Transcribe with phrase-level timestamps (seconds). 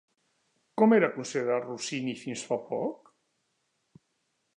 [0.81, 3.13] Com era considerat Rossini fins fa poc?